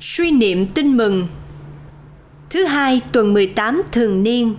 [0.00, 1.26] Suy niệm tin mừng
[2.50, 4.56] Thứ hai tuần 18 thường niên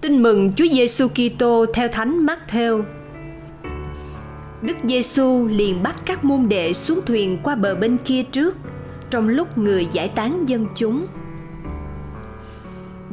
[0.00, 2.82] Tin mừng Chúa Giêsu Kitô theo Thánh Matthew.
[4.62, 8.56] Đức Giêsu liền bắt các môn đệ xuống thuyền qua bờ bên kia trước,
[9.10, 11.06] trong lúc người giải tán dân chúng.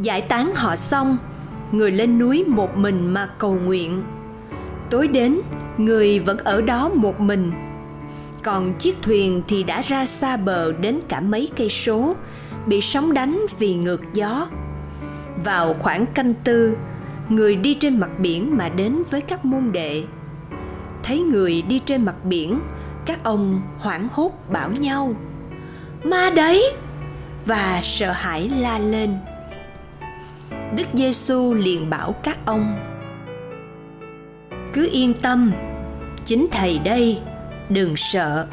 [0.02, 1.18] Giải tán họ xong,
[1.72, 4.04] người lên núi một mình mà cầu nguyện.
[4.90, 5.42] Tối đến,
[5.78, 7.52] người vẫn ở đó một mình
[8.44, 12.16] còn chiếc thuyền thì đã ra xa bờ đến cả mấy cây số,
[12.66, 14.48] bị sóng đánh vì ngược gió.
[15.44, 16.78] Vào khoảng canh tư,
[17.30, 20.04] người đi trên mặt biển mà đến với các môn đệ.
[21.04, 22.60] Thấy người đi trên mặt biển,
[23.06, 25.16] các ông hoảng hốt bảo nhau,
[26.04, 26.74] ma đấy!
[27.46, 29.18] và sợ hãi la lên.
[30.76, 32.80] Đức giêsu liền bảo các ông,
[34.74, 35.54] cứ yên tâm,
[36.26, 37.22] chính thầy đây
[37.74, 38.48] đừng sợ.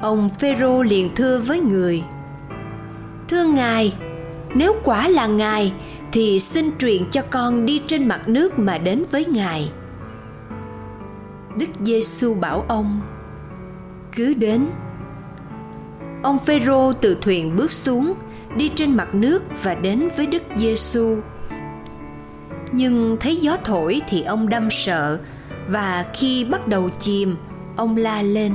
[0.00, 2.02] Ông phêrô liền thưa với người,
[3.28, 3.94] thưa ngài,
[4.54, 5.72] nếu quả là ngài
[6.12, 9.72] thì xin truyền cho con đi trên mặt nước mà đến với ngài.
[11.56, 13.00] Đức giêsu bảo ông,
[14.16, 14.66] cứ đến.
[16.22, 18.14] Ông phêrô từ thuyền bước xuống,
[18.56, 21.16] đi trên mặt nước và đến với đức giêsu.
[22.72, 25.18] Nhưng thấy gió thổi thì ông đâm sợ
[25.68, 27.36] và khi bắt đầu chìm
[27.76, 28.52] ông la lên.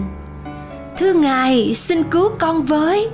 [0.98, 3.10] Thưa ngài, xin cứu con với.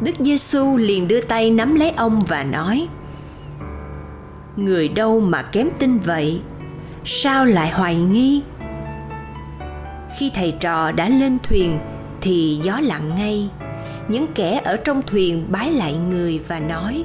[0.00, 2.88] Đức giêsu liền đưa tay nắm lấy ông và nói,
[4.56, 6.40] người đâu mà kém tin vậy?
[7.04, 8.42] Sao lại hoài nghi?
[10.18, 11.78] Khi thầy trò đã lên thuyền,
[12.20, 13.48] thì gió lặng ngay.
[14.08, 17.04] Những kẻ ở trong thuyền bái lại người và nói,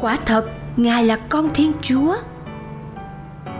[0.00, 2.16] quả thật, ngài là con thiên chúa.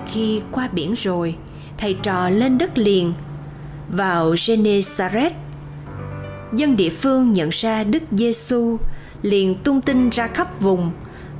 [0.06, 1.36] Khi qua biển rồi
[1.79, 3.12] thầy trò lên đất liền,
[3.89, 5.33] vào Genesaret.
[6.53, 8.79] Dân địa phương nhận ra Đức Giêsu
[9.23, 10.91] liền tung tin ra khắp vùng,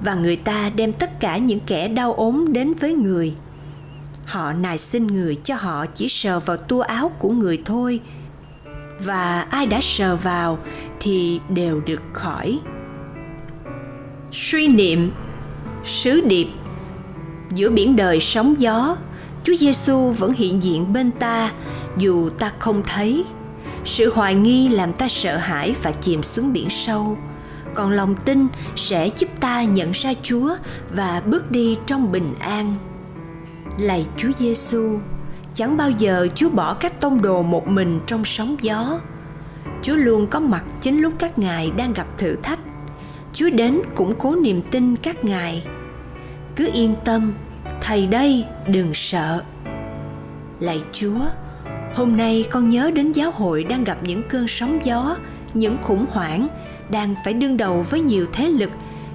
[0.05, 3.35] và người ta đem tất cả những kẻ đau ốm đến với người.
[4.25, 8.01] Họ nài xin người cho họ chỉ sờ vào tua áo của người thôi,
[9.01, 10.59] và ai đã sờ vào
[11.01, 12.59] thì đều được khỏi.
[14.33, 15.11] Suy niệm,
[15.85, 16.47] Sứ điệp,
[17.55, 18.97] Giữa biển đời sóng gió
[19.49, 21.53] Chúa Giêsu vẫn hiện diện bên ta
[21.97, 23.25] dù ta không thấy.
[23.85, 27.19] Sự hoài nghi làm ta sợ hãi và chìm xuống biển sâu.
[27.75, 30.57] Còn lòng tin sẽ giúp ta nhận ra Chúa
[30.95, 32.75] và bước đi trong bình an.
[33.79, 34.99] Lạy Chúa Giêsu,
[35.55, 39.01] chẳng bao giờ Chúa bỏ các tông đồ một mình trong sóng gió.
[39.83, 42.61] Chúa luôn có mặt chính lúc các ngài đang gặp thử thách.
[43.35, 45.67] Chúa đến củng cố niềm tin các ngài.
[46.57, 47.33] Cứ yên tâm,
[47.81, 49.43] thầy đây, đừng sợ.
[50.61, 51.21] Lạy chúa,
[51.95, 55.17] hôm nay con nhớ đến giáo hội đang gặp những cơn sóng gió,
[55.55, 56.49] những khủng hoảng,
[56.91, 58.71] đang phải đương đầu với nhiều thế lực,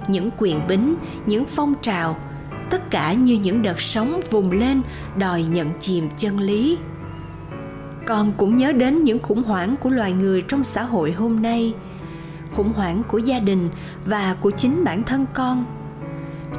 [0.08, 2.16] những quyền bính, những phong trào,
[2.70, 4.82] tất cả như những đợt sóng vùng lên
[5.16, 6.78] đòi nhận chìm chân lý.
[8.06, 11.74] Con cũng nhớ đến những khủng hoảng của loài người trong xã hội hôm nay,
[12.52, 13.68] khủng hoảng của gia đình
[14.06, 15.64] và của chính bản thân con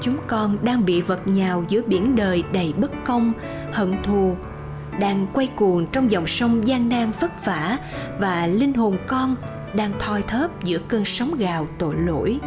[0.01, 3.33] chúng con đang bị vật nhào giữa biển đời đầy bất công,
[3.73, 4.35] hận thù,
[5.00, 7.78] đang quay cuồng trong dòng sông gian nan vất vả
[8.19, 9.35] và linh hồn con
[9.73, 12.39] đang thoi thóp giữa cơn sóng gào tội lỗi.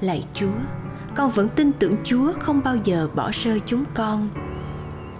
[0.00, 0.58] Lạy chúa,
[1.14, 4.28] con vẫn tin tưởng chúa không bao giờ bỏ rơi chúng con.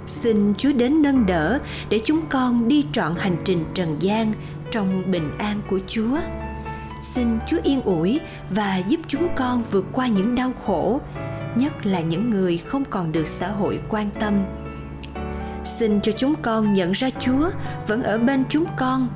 [0.06, 1.59] Xin chúa đến nâng đỡ
[1.89, 4.33] để chúng con đi trọn hành trình trần gian
[4.71, 6.19] trong bình an của chúa
[7.01, 8.21] xin Chúa yên ủi
[8.51, 11.01] và giúp chúng con vượt qua những đau khổ,
[11.55, 14.45] nhất là những người không còn được xã hội quan tâm.
[15.79, 17.51] Xin cho chúng con nhận ra Chúa
[17.87, 19.09] vẫn ở bên chúng con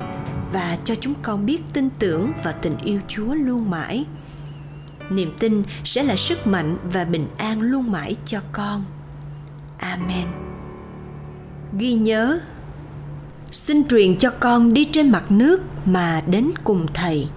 [0.53, 4.05] và cho chúng con biết tin tưởng và tình yêu Chúa luôn mãi.
[5.09, 8.83] Niềm tin sẽ là sức mạnh và bình an luôn mãi cho con.
[9.77, 10.27] Amen.
[11.77, 12.39] Ghi nhớ,
[13.51, 17.27] xin truyền cho con đi trên mặt nước mà đến cùng thầy